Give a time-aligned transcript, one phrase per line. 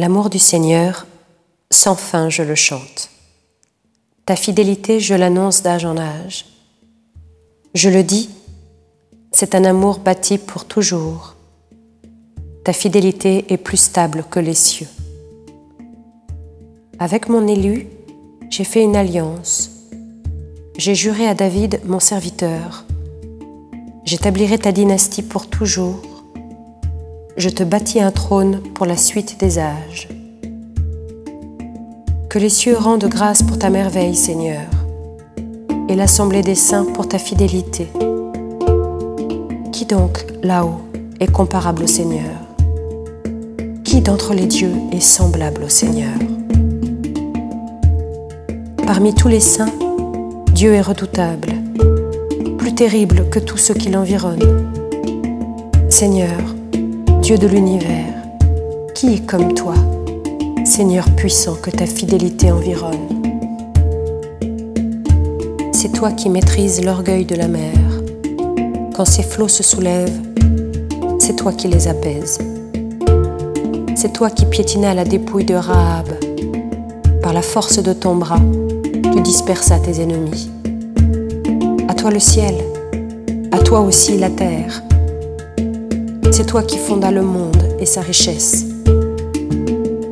[0.00, 1.06] L'amour du Seigneur,
[1.70, 3.10] sans fin je le chante.
[4.24, 6.46] Ta fidélité, je l'annonce d'âge en âge.
[7.74, 8.30] Je le dis,
[9.30, 11.34] c'est un amour bâti pour toujours.
[12.64, 14.88] Ta fidélité est plus stable que les cieux.
[16.98, 17.86] Avec mon élu,
[18.48, 19.70] j'ai fait une alliance.
[20.78, 22.86] J'ai juré à David, mon serviteur.
[24.06, 26.00] J'établirai ta dynastie pour toujours
[27.36, 30.08] je te bâtis un trône pour la suite des âges.
[32.28, 34.66] Que les cieux rendent grâce pour ta merveille, Seigneur,
[35.88, 37.88] et l'assemblée des saints pour ta fidélité.
[39.72, 40.80] Qui donc, là-haut,
[41.18, 42.36] est comparable au Seigneur
[43.84, 46.14] Qui d'entre les dieux est semblable au Seigneur?
[48.86, 49.72] Parmi tous les saints,
[50.52, 51.52] Dieu est redoutable,
[52.58, 54.72] plus terrible que tous ceux qui l'environnent.
[55.88, 56.38] Seigneur,
[57.30, 58.12] Dieu de l'univers,
[58.92, 59.74] qui est comme toi,
[60.64, 63.22] Seigneur puissant que ta fidélité environne?
[65.70, 67.78] C'est toi qui maîtrises l'orgueil de la mer.
[68.96, 70.20] Quand ses flots se soulèvent,
[71.20, 72.38] c'est toi qui les apaises.
[73.94, 76.08] C'est toi qui piétinas la dépouille de Rahab.
[77.22, 78.42] Par la force de ton bras,
[79.12, 80.50] tu dispersas tes ennemis.
[81.86, 82.56] À toi le ciel,
[83.52, 84.82] à toi aussi la terre
[86.40, 88.64] c'est toi qui fonda le monde et sa richesse.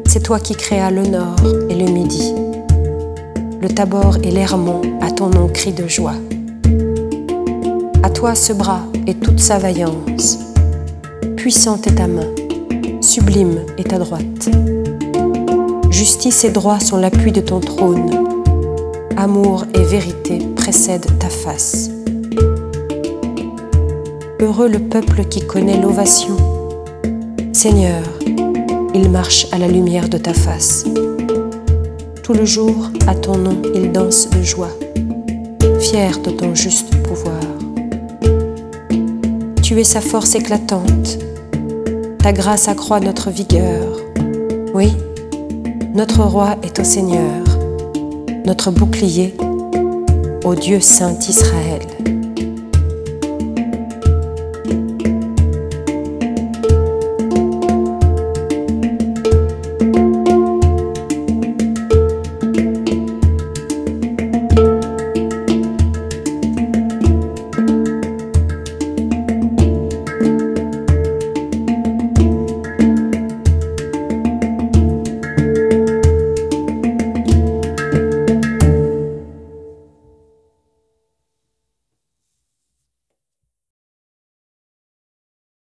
[0.06, 1.38] C'est toi qui créa le nord
[1.70, 2.34] et le midi.
[3.62, 6.16] Le Tabor et l'Hermont à ton nom cri de joie.
[8.02, 10.38] À toi ce bras et toute sa vaillance.
[11.38, 12.28] Puissante est ta main,
[13.00, 14.50] sublime est ta droite.
[15.90, 18.28] Justice et droit sont l'appui de ton trône.
[19.16, 21.88] Amour et vérité précèdent ta face.
[24.40, 26.36] Heureux le peuple qui connaît l'ovation.
[27.52, 28.04] Seigneur,
[28.94, 30.84] il marche à la lumière de ta face.
[32.22, 34.70] Tout le jour, à ton nom, il danse de joie,
[35.80, 37.40] fier de ton juste pouvoir.
[39.60, 41.18] Tu es sa force éclatante,
[42.22, 43.88] ta grâce accroît notre vigueur.
[44.72, 44.92] Oui,
[45.94, 47.42] notre roi est au Seigneur,
[48.46, 49.34] notre bouclier,
[50.44, 51.82] au Dieu saint Israël.